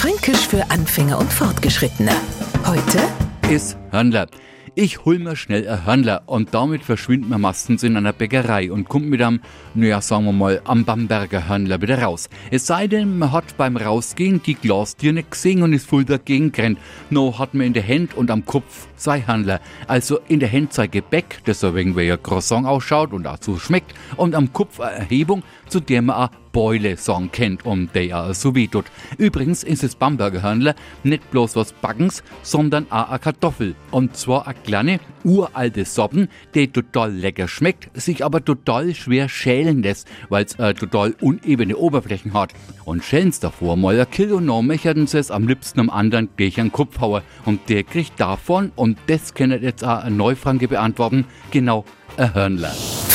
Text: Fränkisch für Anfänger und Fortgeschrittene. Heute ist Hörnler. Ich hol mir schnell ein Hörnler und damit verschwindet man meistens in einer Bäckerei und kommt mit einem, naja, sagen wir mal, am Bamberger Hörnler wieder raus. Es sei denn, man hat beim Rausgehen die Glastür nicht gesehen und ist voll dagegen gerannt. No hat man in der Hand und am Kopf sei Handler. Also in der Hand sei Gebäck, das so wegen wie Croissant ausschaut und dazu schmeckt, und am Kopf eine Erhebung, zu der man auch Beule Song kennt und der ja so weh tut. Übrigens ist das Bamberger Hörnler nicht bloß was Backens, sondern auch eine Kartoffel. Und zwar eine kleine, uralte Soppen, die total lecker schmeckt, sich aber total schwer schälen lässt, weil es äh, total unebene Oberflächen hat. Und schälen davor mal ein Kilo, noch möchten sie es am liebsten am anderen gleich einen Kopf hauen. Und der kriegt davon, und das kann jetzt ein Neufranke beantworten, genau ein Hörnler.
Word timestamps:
Fränkisch 0.00 0.48
für 0.48 0.70
Anfänger 0.70 1.18
und 1.18 1.30
Fortgeschrittene. 1.30 2.12
Heute 2.64 3.06
ist 3.54 3.76
Hörnler. 3.90 4.28
Ich 4.74 5.04
hol 5.04 5.18
mir 5.18 5.36
schnell 5.36 5.68
ein 5.68 5.84
Hörnler 5.84 6.22
und 6.24 6.54
damit 6.54 6.84
verschwindet 6.84 7.28
man 7.28 7.42
meistens 7.42 7.82
in 7.82 7.98
einer 7.98 8.14
Bäckerei 8.14 8.72
und 8.72 8.88
kommt 8.88 9.10
mit 9.10 9.20
einem, 9.20 9.40
naja, 9.74 10.00
sagen 10.00 10.24
wir 10.24 10.32
mal, 10.32 10.62
am 10.64 10.86
Bamberger 10.86 11.46
Hörnler 11.46 11.82
wieder 11.82 12.00
raus. 12.00 12.30
Es 12.50 12.66
sei 12.66 12.86
denn, 12.86 13.18
man 13.18 13.30
hat 13.30 13.58
beim 13.58 13.76
Rausgehen 13.76 14.42
die 14.42 14.54
Glastür 14.54 15.12
nicht 15.12 15.32
gesehen 15.32 15.62
und 15.62 15.74
ist 15.74 15.86
voll 15.86 16.06
dagegen 16.06 16.50
gerannt. 16.50 16.78
No 17.10 17.38
hat 17.38 17.52
man 17.52 17.66
in 17.66 17.74
der 17.74 17.86
Hand 17.86 18.14
und 18.14 18.30
am 18.30 18.46
Kopf 18.46 18.86
sei 18.96 19.20
Handler. 19.20 19.60
Also 19.86 20.20
in 20.28 20.40
der 20.40 20.50
Hand 20.50 20.72
sei 20.72 20.86
Gebäck, 20.86 21.40
das 21.44 21.60
so 21.60 21.74
wegen 21.74 21.94
wie 21.94 22.16
Croissant 22.16 22.66
ausschaut 22.66 23.12
und 23.12 23.24
dazu 23.24 23.58
schmeckt, 23.58 23.92
und 24.16 24.34
am 24.34 24.50
Kopf 24.54 24.80
eine 24.80 24.96
Erhebung, 24.96 25.42
zu 25.68 25.80
der 25.80 26.00
man 26.00 26.16
auch 26.16 26.30
Beule 26.52 26.96
Song 26.96 27.30
kennt 27.30 27.64
und 27.64 27.94
der 27.94 28.06
ja 28.06 28.34
so 28.34 28.54
weh 28.54 28.66
tut. 28.66 28.86
Übrigens 29.18 29.62
ist 29.62 29.82
das 29.82 29.94
Bamberger 29.94 30.42
Hörnler 30.42 30.74
nicht 31.02 31.30
bloß 31.30 31.56
was 31.56 31.72
Backens, 31.72 32.22
sondern 32.42 32.86
auch 32.90 33.08
eine 33.08 33.18
Kartoffel. 33.18 33.74
Und 33.90 34.16
zwar 34.16 34.46
eine 34.46 34.58
kleine, 34.64 35.00
uralte 35.24 35.84
Soppen, 35.84 36.28
die 36.54 36.68
total 36.68 37.12
lecker 37.12 37.48
schmeckt, 37.48 37.90
sich 38.00 38.24
aber 38.24 38.44
total 38.44 38.94
schwer 38.94 39.28
schälen 39.28 39.82
lässt, 39.82 40.08
weil 40.28 40.44
es 40.44 40.58
äh, 40.58 40.74
total 40.74 41.14
unebene 41.20 41.76
Oberflächen 41.76 42.34
hat. 42.34 42.52
Und 42.84 43.04
schälen 43.04 43.32
davor 43.40 43.76
mal 43.76 43.98
ein 43.98 44.10
Kilo, 44.10 44.40
noch 44.40 44.62
möchten 44.62 45.06
sie 45.06 45.18
es 45.18 45.30
am 45.30 45.46
liebsten 45.46 45.80
am 45.80 45.90
anderen 45.90 46.28
gleich 46.36 46.58
einen 46.58 46.72
Kopf 46.72 47.00
hauen. 47.00 47.22
Und 47.44 47.68
der 47.68 47.84
kriegt 47.84 48.18
davon, 48.18 48.72
und 48.76 48.98
das 49.06 49.34
kann 49.34 49.50
jetzt 49.50 49.84
ein 49.84 50.16
Neufranke 50.16 50.68
beantworten, 50.68 51.26
genau 51.50 51.84
ein 52.16 52.34
Hörnler. 52.34 52.72